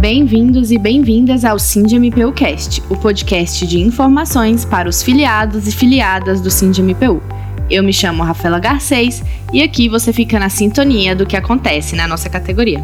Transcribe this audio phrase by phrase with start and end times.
[0.00, 6.40] Bem-vindos e bem-vindas ao SINDMPU Cast, o podcast de informações para os filiados e filiadas
[6.40, 7.22] do SINDMPU.
[7.68, 12.08] Eu me chamo Rafaela Garcês e aqui você fica na sintonia do que acontece na
[12.08, 12.82] nossa categoria.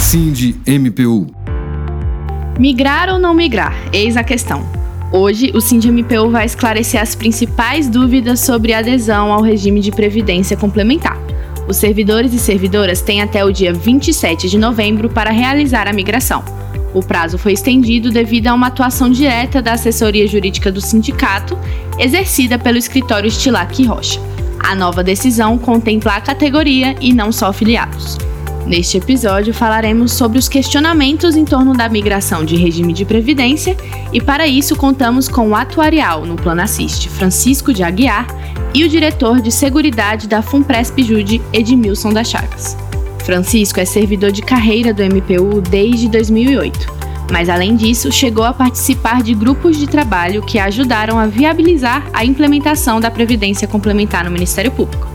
[0.00, 1.26] SINDMPU
[2.58, 3.74] Migrar ou não migrar?
[3.92, 4.66] Eis a questão.
[5.12, 11.31] Hoje, o SINDMPU vai esclarecer as principais dúvidas sobre adesão ao regime de previdência complementar.
[11.68, 16.44] Os servidores e servidoras têm até o dia 27 de novembro para realizar a migração.
[16.94, 21.58] O prazo foi estendido devido a uma atuação direta da assessoria jurídica do sindicato,
[21.98, 24.20] exercida pelo escritório Estilac Rocha.
[24.58, 28.18] A nova decisão contempla a categoria e não só afiliados.
[28.66, 33.76] Neste episódio falaremos sobre os questionamentos em torno da migração de regime de previdência
[34.12, 38.26] e para isso contamos com o atuarial no Plano Assiste, Francisco de Aguiar,
[38.74, 42.76] e o diretor de Seguridade da Funpresp Jude, Edmilson das Chagas.
[43.24, 46.86] Francisco é servidor de carreira do MPU desde 2008,
[47.30, 52.24] mas além disso, chegou a participar de grupos de trabalho que ajudaram a viabilizar a
[52.24, 55.11] implementação da Previdência Complementar no Ministério Público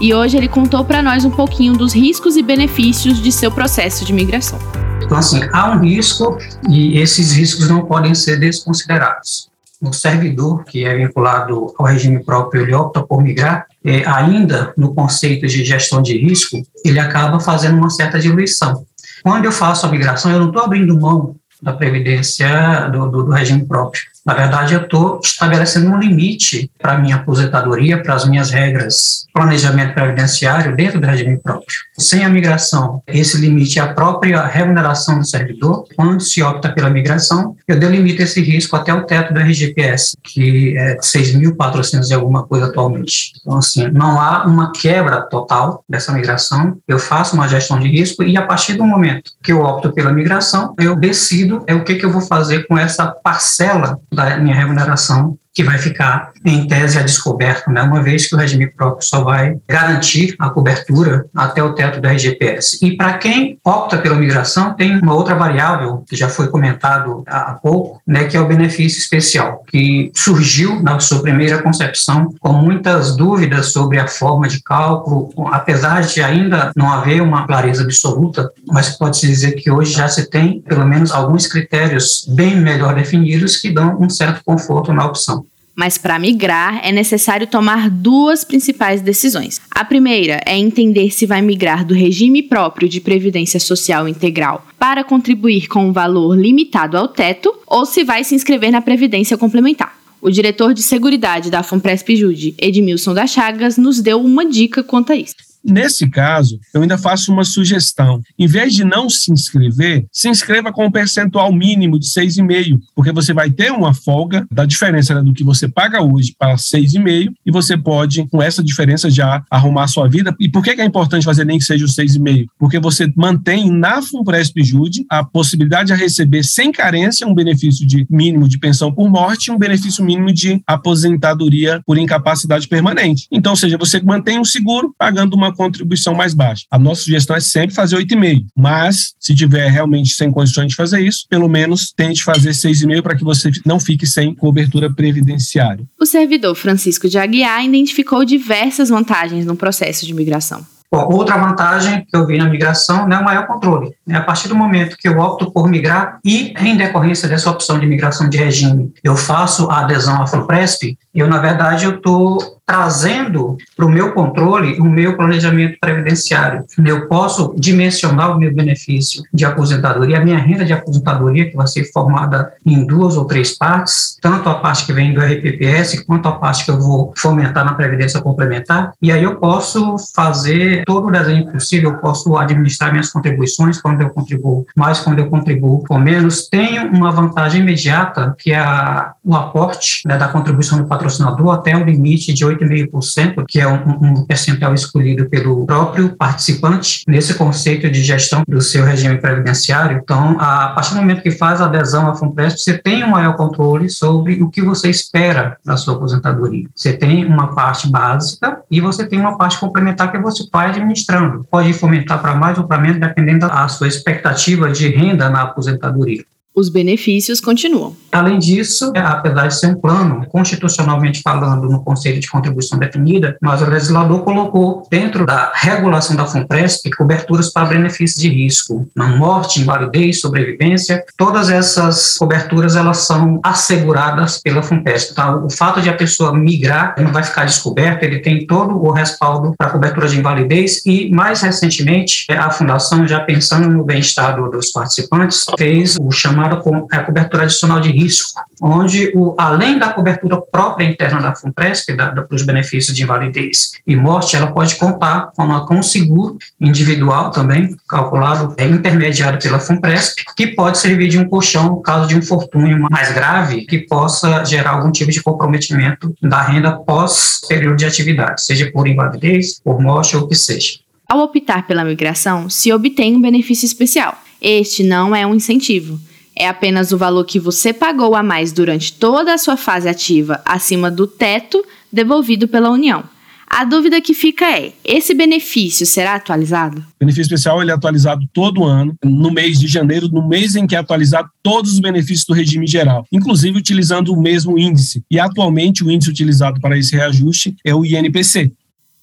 [0.00, 4.04] e hoje ele contou para nós um pouquinho dos riscos e benefícios de seu processo
[4.04, 4.58] de migração.
[5.02, 6.36] Então, assim, há um risco
[6.68, 9.48] e esses riscos não podem ser desconsiderados.
[9.80, 14.92] O servidor que é vinculado ao regime próprio, ele opta por migrar, é, ainda no
[14.92, 18.84] conceito de gestão de risco, ele acaba fazendo uma certa diluição.
[19.22, 23.30] Quando eu faço a migração, eu não estou abrindo mão da previdência do, do, do
[23.30, 24.02] regime próprio.
[24.28, 29.26] Na verdade, eu estou estabelecendo um limite para a minha aposentadoria, para as minhas regras
[29.32, 31.78] planejamento previdenciário dentro do regime próprio.
[31.96, 35.86] Sem a migração, esse limite é a própria remuneração do servidor.
[35.96, 40.76] Quando se opta pela migração, eu delimito esse risco até o teto do RGPS, que
[40.76, 43.32] é 6.400 e alguma coisa atualmente.
[43.40, 46.76] Então, assim, não há uma quebra total dessa migração.
[46.86, 50.12] Eu faço uma gestão de risco e, a partir do momento que eu opto pela
[50.12, 54.54] migração, eu decido é o que, que eu vou fazer com essa parcela da minha
[54.54, 59.04] remuneração que vai ficar em tese a descoberto, né, uma vez que o regime próprio
[59.04, 62.78] só vai garantir a cobertura até o teto da RGPS.
[62.80, 67.54] E para quem opta pela migração, tem uma outra variável que já foi comentado há
[67.60, 73.16] pouco, né, que é o benefício especial, que surgiu na sua primeira concepção com muitas
[73.16, 78.96] dúvidas sobre a forma de cálculo, apesar de ainda não haver uma clareza absoluta, mas
[78.96, 83.72] pode-se dizer que hoje já se tem pelo menos alguns critérios bem melhor definidos que
[83.72, 85.47] dão um certo conforto na opção.
[85.78, 89.60] Mas para migrar é necessário tomar duas principais decisões.
[89.70, 95.04] A primeira é entender se vai migrar do regime próprio de previdência social integral para
[95.04, 99.96] contribuir com um valor limitado ao teto ou se vai se inscrever na previdência complementar.
[100.20, 105.12] O diretor de Seguridade da FUNPRESP Jude, Edmilson das Chagas, nos deu uma dica quanto
[105.12, 105.47] a isso.
[105.64, 108.22] Nesse caso, eu ainda faço uma sugestão.
[108.38, 113.12] Em vez de não se inscrever, se inscreva com um percentual mínimo de 6,5%, porque
[113.12, 117.32] você vai ter uma folga da diferença né, do que você paga hoje para 6,5%
[117.44, 120.34] e você pode, com essa diferença, já arrumar a sua vida.
[120.40, 122.46] E por que é importante fazer nem que seja o 6,5%?
[122.58, 128.06] Porque você mantém na FUNPRESP Jude a possibilidade de receber sem carência um benefício de
[128.10, 133.26] mínimo de pensão por morte e um benefício mínimo de aposentadoria por incapacidade permanente.
[133.30, 136.64] Então, ou seja, você mantém um seguro pagando uma contribuição mais baixa.
[136.70, 141.00] A nossa sugestão é sempre fazer 8,5, mas se tiver realmente sem condições de fazer
[141.00, 145.84] isso, pelo menos tente fazer 6,5 para que você não fique sem cobertura previdenciária.
[146.00, 150.64] O servidor Francisco de Aguiar identificou diversas vantagens no processo de migração.
[150.90, 153.92] Bom, outra vantagem que eu vi na migração é o maior controle.
[154.06, 154.16] Né?
[154.16, 157.86] A partir do momento que eu opto por migrar e, em decorrência dessa opção de
[157.86, 163.56] migração de regime, eu faço a adesão à FUNPRESP, eu, na verdade, eu estou trazendo
[163.74, 166.66] para o meu controle o meu planejamento previdenciário.
[166.84, 171.66] Eu posso dimensionar o meu benefício de aposentadoria, a minha renda de aposentadoria, que vai
[171.66, 176.28] ser formada em duas ou três partes, tanto a parte que vem do RPPS, quanto
[176.28, 181.08] a parte que eu vou fomentar na Previdência Complementar, e aí eu posso fazer todo
[181.08, 185.84] o desenho possível, eu posso administrar minhas contribuições, quando eu contribuo mais, quando eu contribuo
[185.88, 186.48] com menos.
[186.48, 191.76] Tenho uma vantagem imediata, que é a, o aporte né, da contribuição do patrocinador até
[191.76, 197.34] o limite de 8 8,5%, que é um, um percentual escolhido pelo próprio participante nesse
[197.34, 200.00] conceito de gestão do seu regime previdenciário.
[200.02, 203.36] Então, a partir do momento que faz a adesão à FUNPRESP, você tem um maior
[203.36, 206.68] controle sobre o que você espera da sua aposentadoria.
[206.74, 211.46] Você tem uma parte básica e você tem uma parte complementar que você vai administrando.
[211.50, 216.24] Pode fomentar para mais ou para menos, dependendo da sua expectativa de renda na aposentadoria.
[216.58, 217.94] Os benefícios continuam.
[218.10, 223.36] Além disso, é, apesar de ser um plano, constitucionalmente falando, no Conselho de Contribuição definida,
[223.40, 229.06] mas o legislador colocou dentro da regulação da FUNPRESP coberturas para benefícios de risco, na
[229.06, 235.12] morte, invalidez, sobrevivência, todas essas coberturas elas são asseguradas pela FUNPRESP.
[235.12, 238.90] Então, o fato de a pessoa migrar não vai ficar descoberto, ele tem todo o
[238.90, 244.72] respaldo para cobertura de invalidez e, mais recentemente, a Fundação, já pensando no bem-estar dos
[244.72, 250.84] participantes, fez o chamado a cobertura adicional de risco, onde, o, além da cobertura própria
[250.84, 255.44] interna da FUNPRESP, da, da, dos benefícios de invalidez e morte, ela pode contar com,
[255.44, 261.18] uma, com um seguro individual também, calculado, é, intermediado pela FUNPRESP, que pode servir de
[261.18, 265.22] um colchão no caso de um infortúnio mais grave, que possa gerar algum tipo de
[265.22, 270.34] comprometimento da renda pós período de atividade, seja por invalidez, por morte ou o que
[270.34, 270.78] seja.
[271.08, 274.14] Ao optar pela migração, se obtém um benefício especial.
[274.40, 275.98] Este não é um incentivo
[276.38, 280.40] é apenas o valor que você pagou a mais durante toda a sua fase ativa
[280.44, 283.04] acima do teto devolvido pela União.
[283.50, 286.80] A dúvida que fica é: esse benefício será atualizado?
[286.80, 290.66] O benefício especial ele é atualizado todo ano, no mês de janeiro, no mês em
[290.66, 295.02] que é atualizado todos os benefícios do regime geral, inclusive utilizando o mesmo índice.
[295.10, 298.52] E atualmente o índice utilizado para esse reajuste é o INPC.